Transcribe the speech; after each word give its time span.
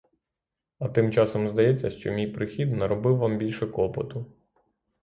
А 0.79 0.89
тим 0.89 1.11
часом 1.11 1.49
здається, 1.49 1.89
що 1.89 2.11
мій 2.13 2.27
прихід 2.27 2.73
наробив 2.73 3.17
вам 3.17 3.37
більше 3.37 3.67
клопоту. 3.67 4.25